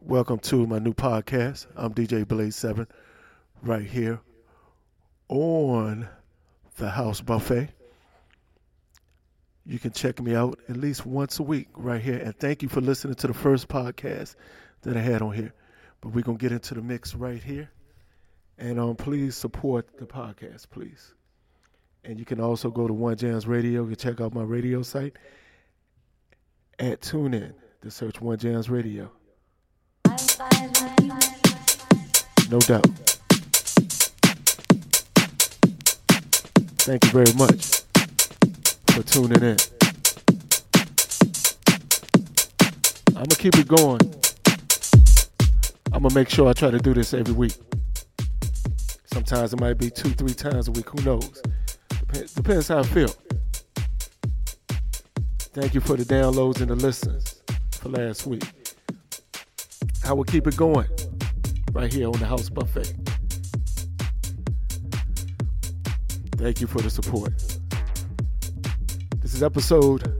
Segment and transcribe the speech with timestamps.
[0.00, 1.66] Welcome to my new podcast.
[1.74, 2.86] I'm DJ Blaze 7
[3.62, 4.20] right here
[5.28, 6.08] on
[6.76, 7.70] the House Buffet.
[9.66, 12.16] You can check me out at least once a week right here.
[12.16, 14.36] And thank you for listening to the first podcast
[14.82, 15.52] that I had on here.
[16.00, 17.68] But we're to get into the mix right here.
[18.56, 21.12] And um, please support the podcast, please.
[22.04, 23.82] And you can also go to One Jams Radio.
[23.82, 25.16] You can check out my radio site
[26.78, 27.52] at TuneIn
[27.82, 29.10] to search One Jams Radio.
[32.50, 32.86] No doubt.
[36.80, 37.82] Thank you very much
[38.92, 39.56] for tuning in.
[43.08, 44.00] I'm going to keep it going.
[45.92, 47.54] I'm going to make sure I try to do this every week.
[49.12, 50.88] Sometimes it might be two, three times a week.
[50.88, 51.42] Who knows?
[51.90, 53.14] Depends, depends how I feel.
[55.52, 58.44] Thank you for the downloads and the listens for last week.
[60.08, 60.88] I will keep it going
[61.72, 62.94] right here on the House Buffet.
[66.38, 67.36] Thank you for the support.
[69.20, 70.10] This is episode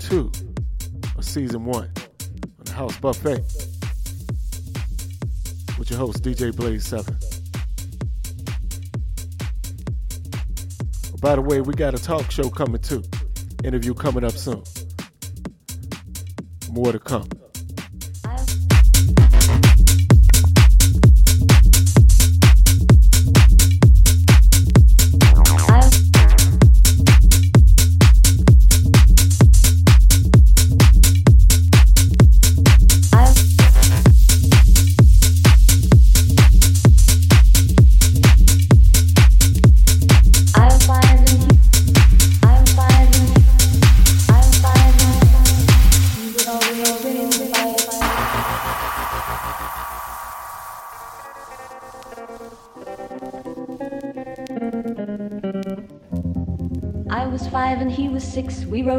[0.00, 0.32] two
[1.16, 1.88] of season one
[2.58, 3.44] on the House Buffet
[5.78, 7.16] with your host, DJ Blaze 7.
[11.20, 13.04] By the way, we got a talk show coming too.
[13.62, 14.64] Interview coming up soon.
[16.72, 17.28] More to come.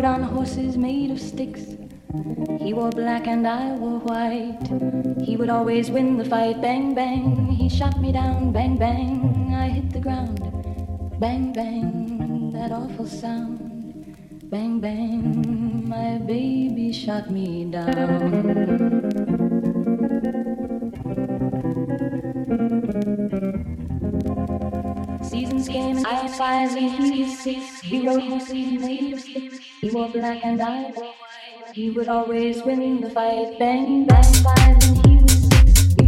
[0.06, 1.64] Rode on horses made of sticks.
[2.60, 4.68] He wore black and I wore white.
[5.22, 6.62] He would always win the fight.
[6.62, 7.48] Bang, bang.
[7.48, 8.52] He shot me down.
[8.52, 9.54] Bang, bang.
[9.54, 10.40] I hit the ground.
[11.20, 12.52] Bang, bang.
[12.54, 13.60] That awful sound.
[14.44, 15.90] Bang, bang.
[15.90, 19.06] My baby shot me down.
[25.24, 27.82] Seasons came and five and he was six.
[27.82, 29.35] He rode horses made of sticks.
[29.86, 31.14] He wore black and I white.
[31.76, 33.60] He would always win the fight.
[33.60, 34.26] Bang, bang,
[34.58, 35.96] and he was six.
[36.00, 36.08] We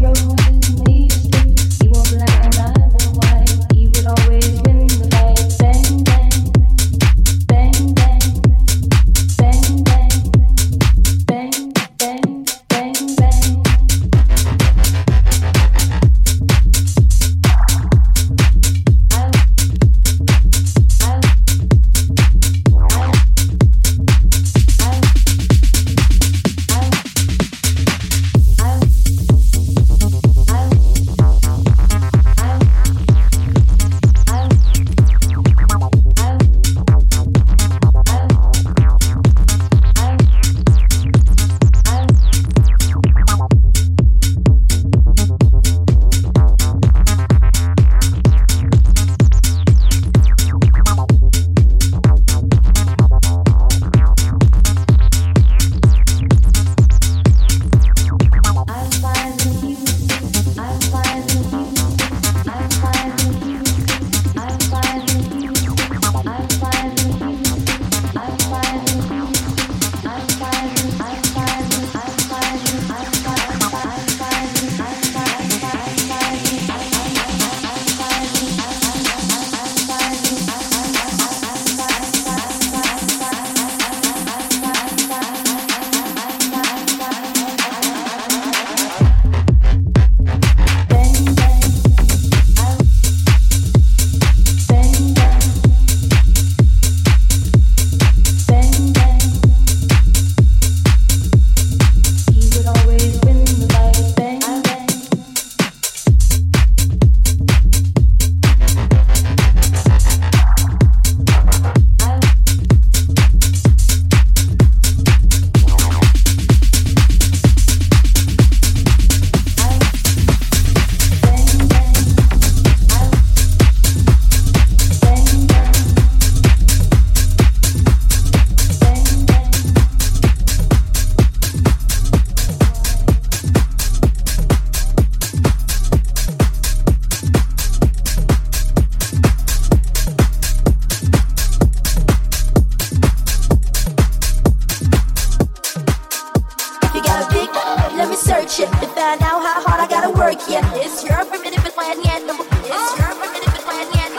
[148.95, 150.63] find out how hard I gotta work, yeah.
[150.75, 152.19] It's your primitive plan, yeah.
[152.21, 152.47] Oh.
[152.63, 154.09] It's your primitive plan, yeah.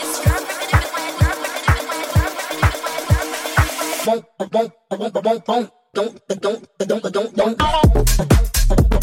[0.00, 2.84] It's your primitive plan, your primitive plan, your primitive
[5.44, 5.64] plan.
[5.94, 6.40] Don't, don't,
[6.78, 7.58] don't, don't, don't,
[8.78, 8.93] don't.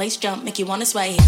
[0.00, 1.18] Place jump, make you wanna sway.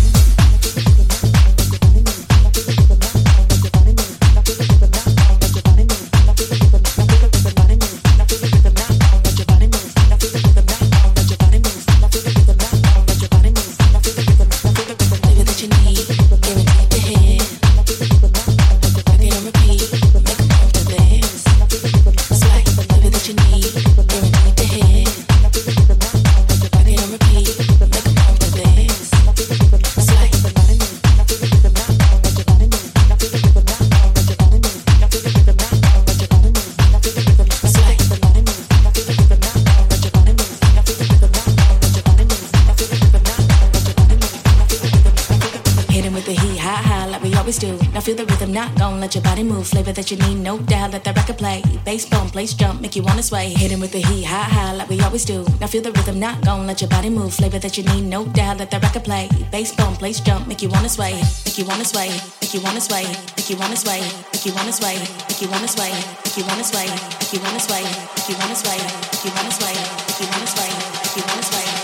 [49.73, 50.93] Flavor that you need, no doubt.
[50.93, 51.63] Let that record play.
[51.85, 53.49] Bass bump, place jump, make you wanna sway.
[53.51, 55.45] Hit with the heat, high, high, like we always do.
[55.61, 57.35] Now feel the rhythm, not gon' let your body move.
[57.35, 58.59] Flavor that you need, no doubt.
[58.59, 59.29] Let that record play.
[59.51, 62.09] Bass bump, place jump, make you wanna sway, make you wanna sway,
[62.41, 63.07] make you wanna sway,
[63.37, 64.01] make you wanna sway,
[64.33, 65.91] make you wanna sway, make you wanna sway,
[66.25, 69.51] make you wanna sway, make you wanna sway, make you wanna sway, make you wanna
[69.51, 70.71] sway, make you wanna sway,
[71.03, 71.82] make you wanna sway.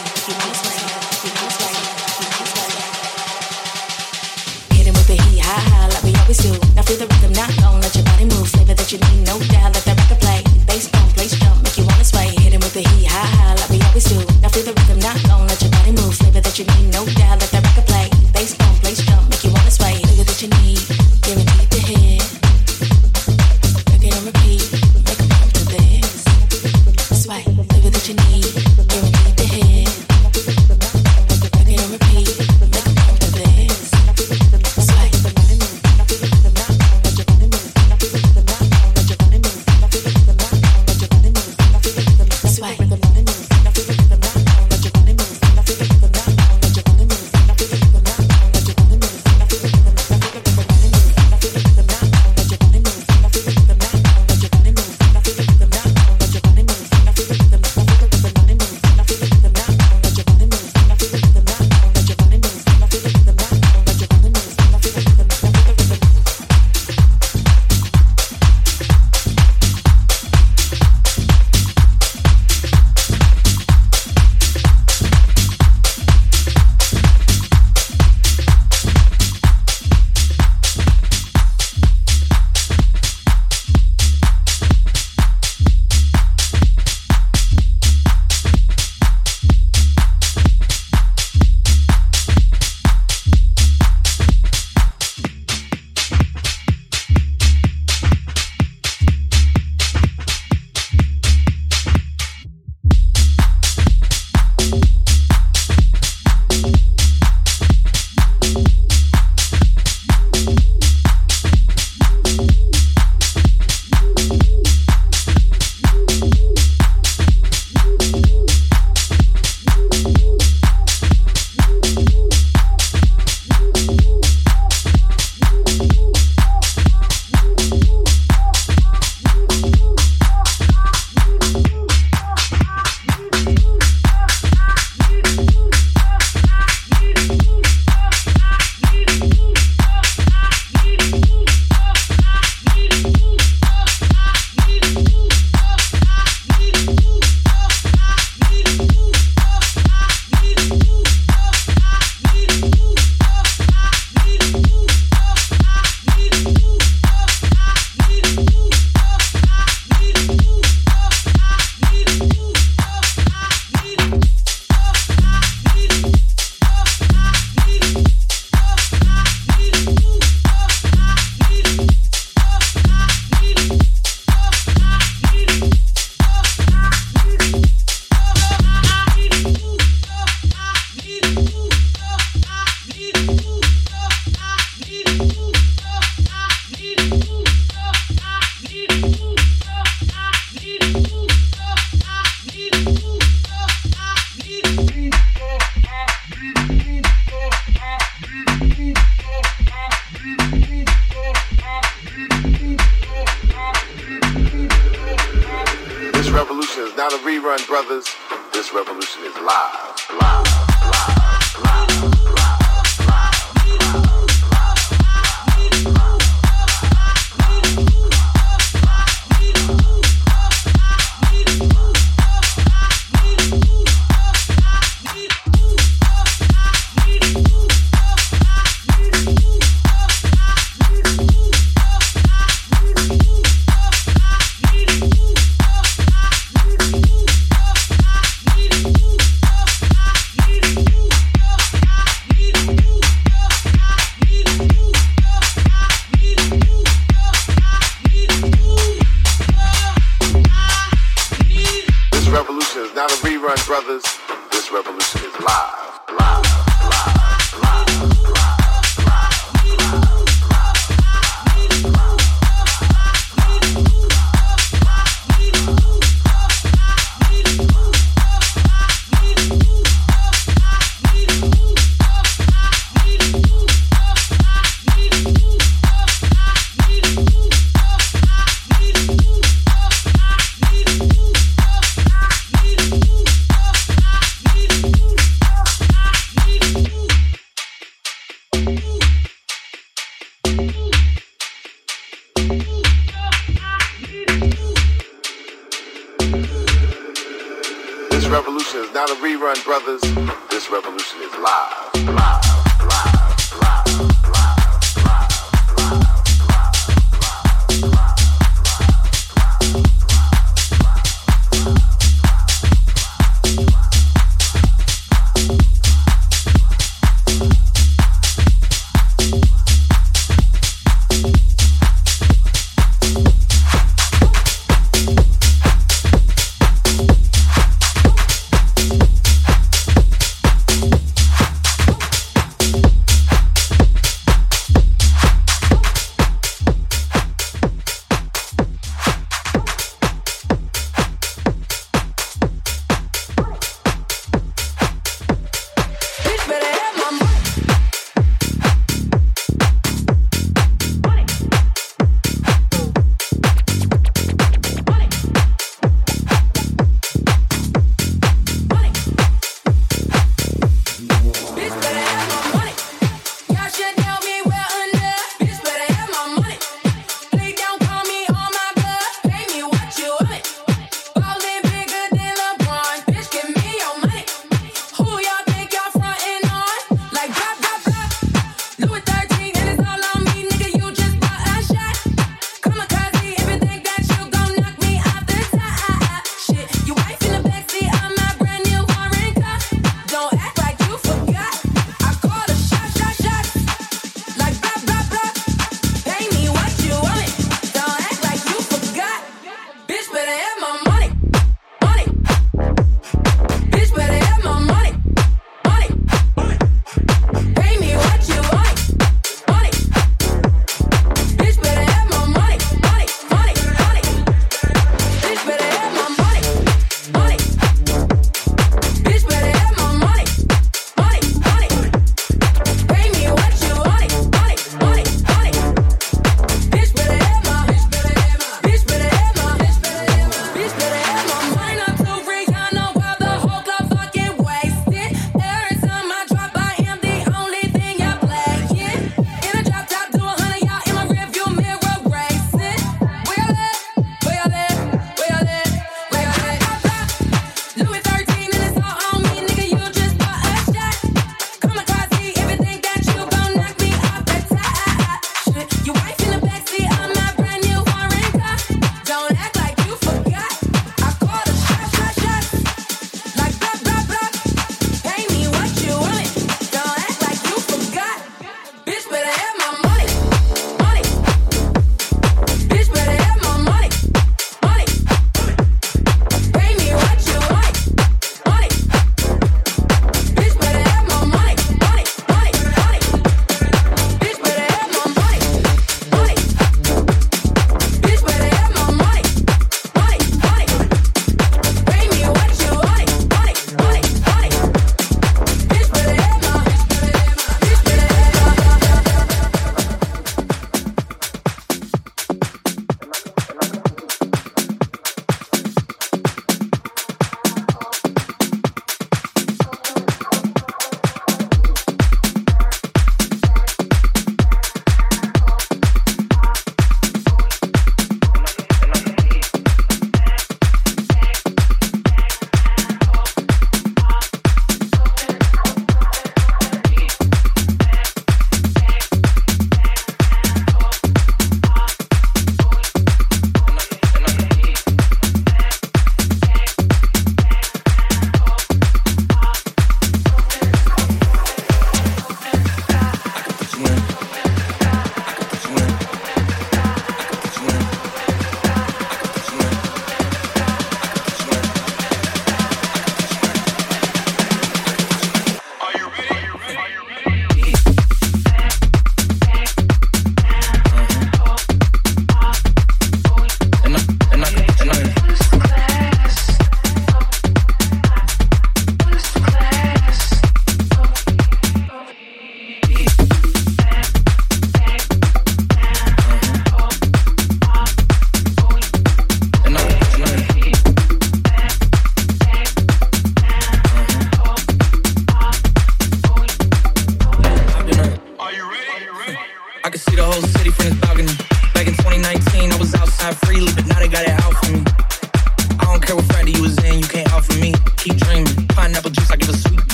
[8.89, 9.75] what you need, no doubt.
[9.75, 10.43] Let that record play.
[10.67, 12.29] Bass place jump, make you wanna sway.
[12.41, 14.17] Hit with the like we always do.
[14.41, 15.17] Now feel the rhythm, not
[15.47, 16.15] let your body move.
[16.15, 17.41] Flavor that you need, no doubt.
[17.41, 18.09] Let that record play.
[18.33, 20.01] Bass place jump, make you wanna sway.
[20.01, 20.81] Flavor that you need,
[21.23, 21.68] give me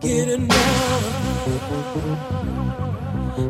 [0.00, 1.30] get enough.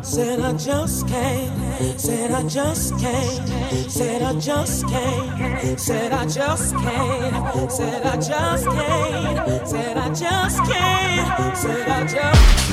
[0.03, 6.75] Said I just can't, said I just can't, said I just can't, said I just
[6.75, 12.70] can't, said I just can't, said I just can't, said I just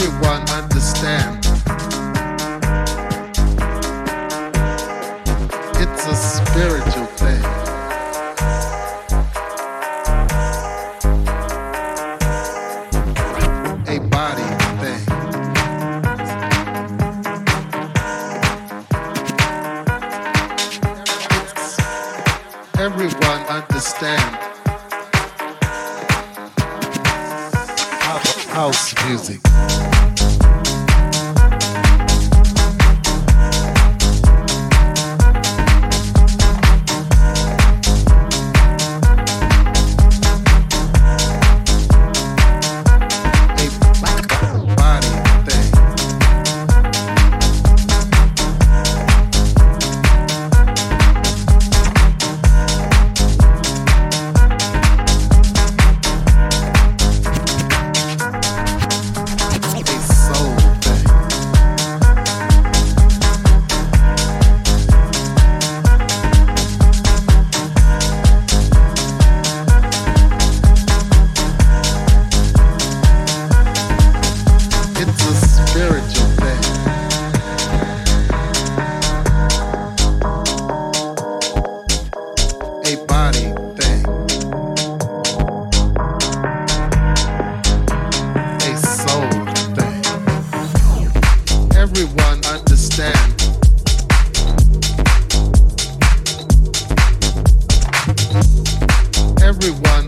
[0.00, 0.51] everyone.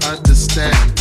[0.06, 0.93] understand.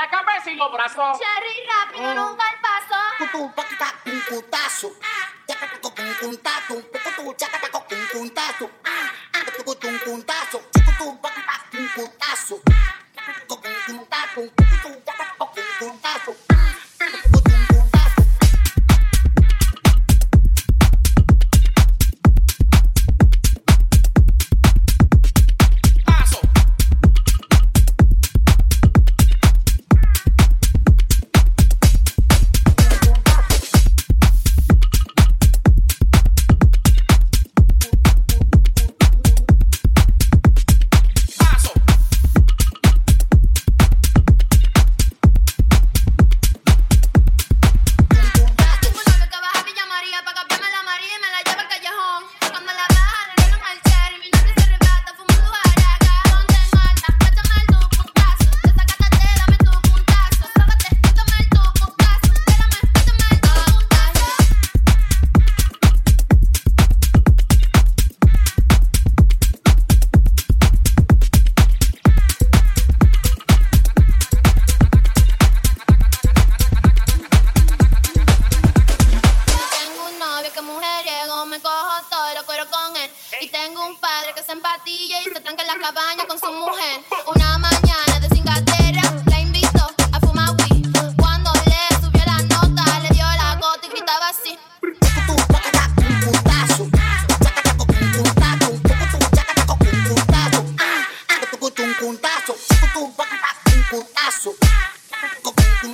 [0.00, 0.72] la cabeza y los
[1.68, 2.16] rápido, mm.
[2.16, 2.96] nunca el paso.
[3.18, 4.22] Tutu, paquita, un
[6.22, 6.36] un
[6.74, 6.82] un
[7.60, 7.79] poco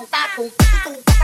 [0.07, 1.16] cantá tu.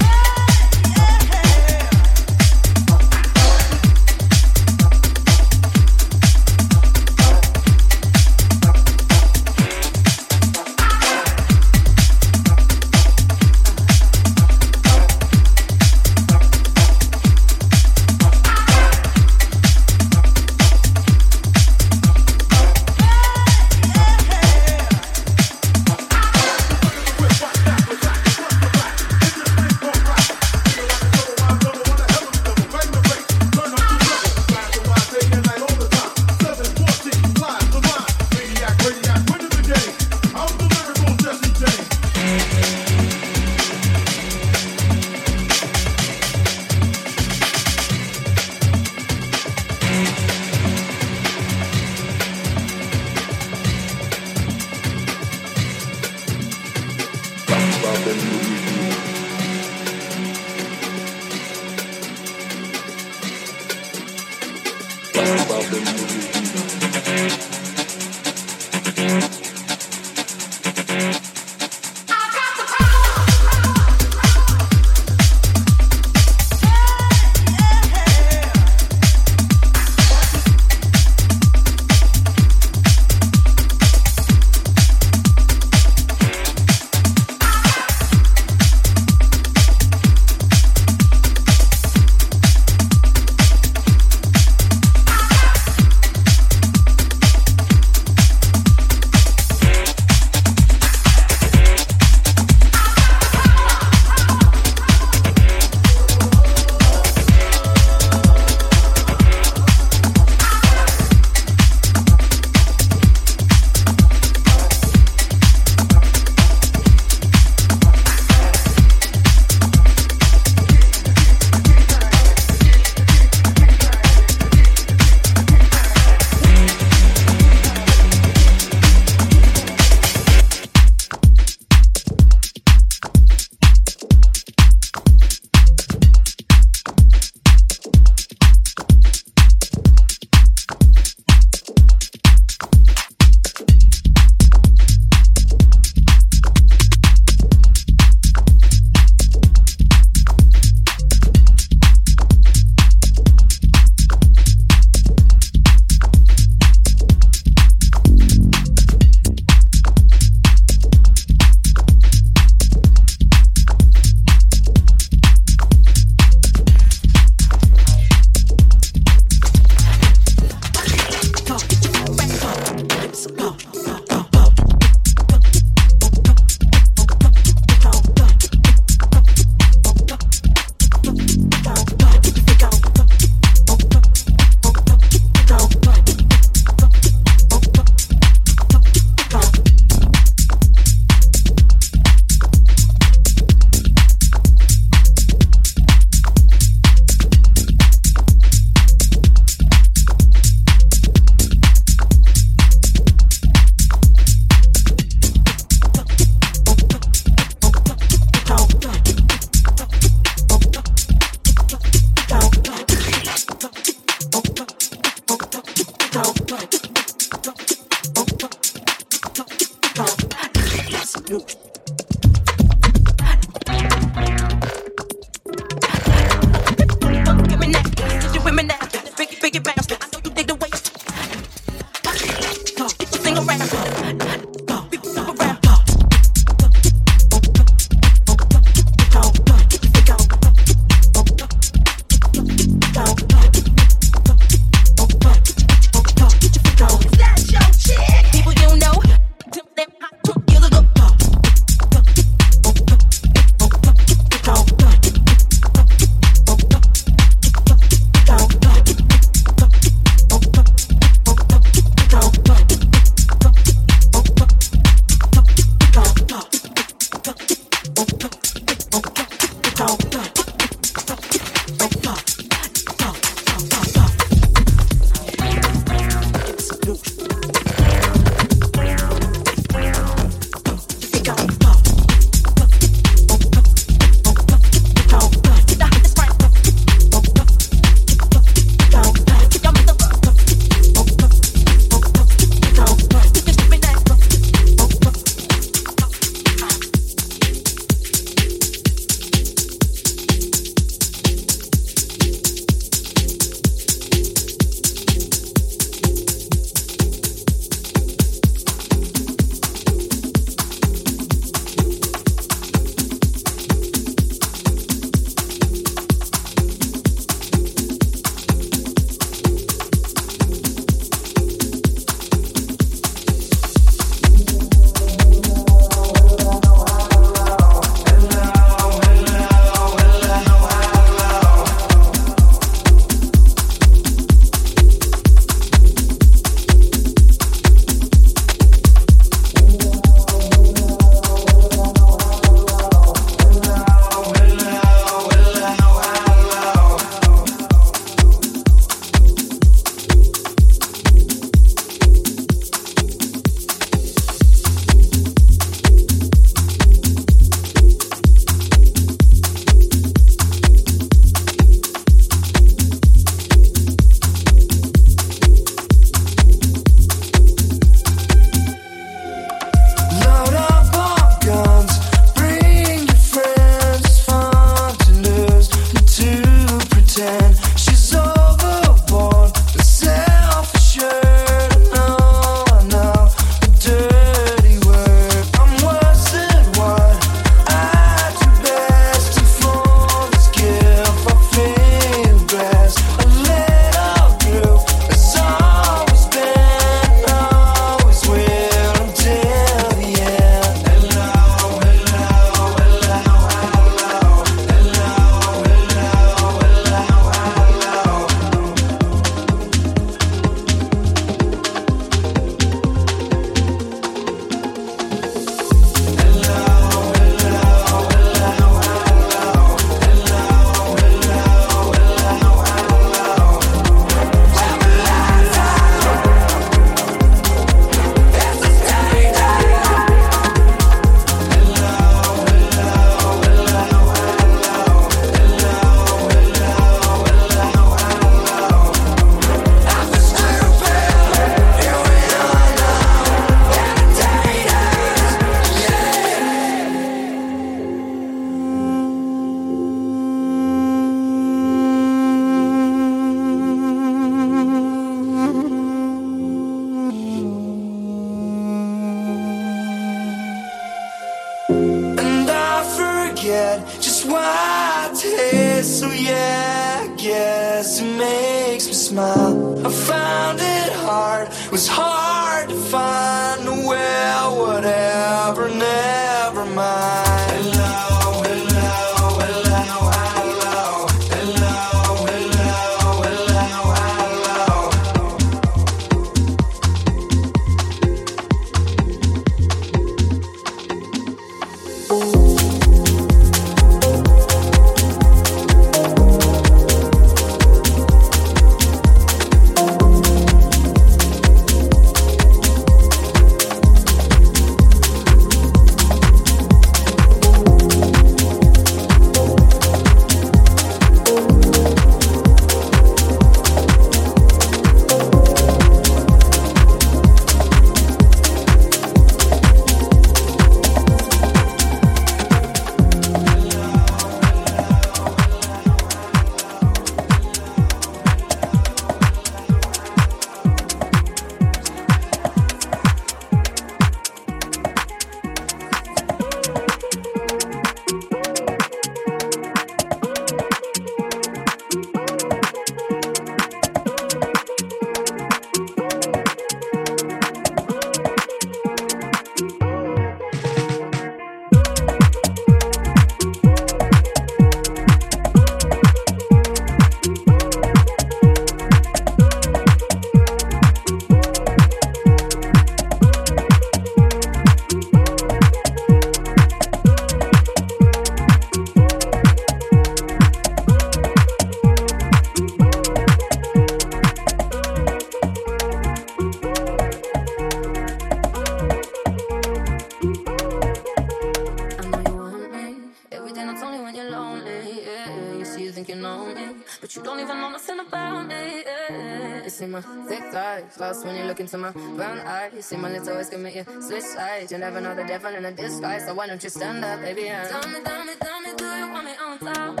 [591.00, 592.72] lost when you look into my brown eyes.
[592.74, 594.72] You see my lips always commit you switch sides.
[594.72, 596.24] You never know the devil in a disguise.
[596.26, 597.48] So why don't you stand up, baby?
[597.48, 600.00] And tell me, tell me, tell me, do you want me on top?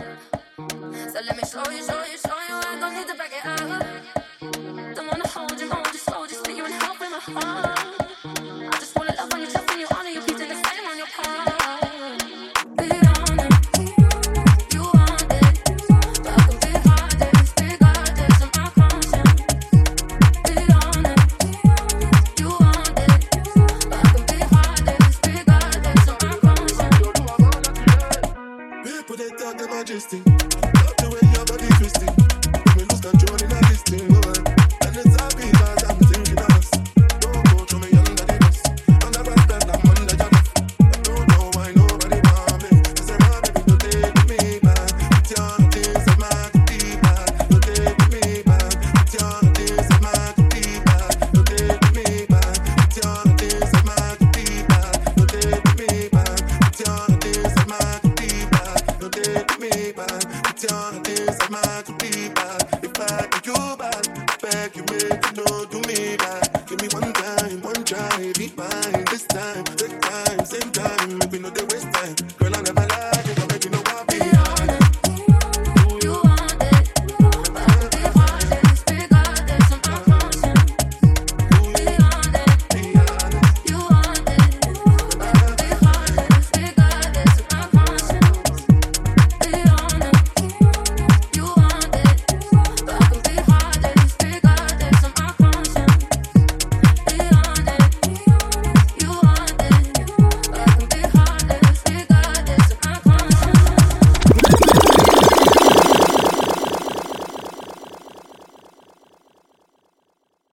[1.12, 2.56] So let me show you, show you, show you.
[2.66, 4.94] I don't need to back it up.
[4.94, 6.26] Don't wanna hold you, hold you slow.
[6.26, 7.67] Just put you and help with my heart.